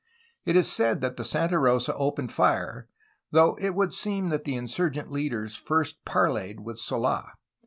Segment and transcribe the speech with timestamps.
[0.45, 2.89] It is said that the Santa Rosa opened fire,
[3.29, 7.25] though it would seem that the insurgent leaders first parleyed with Sold.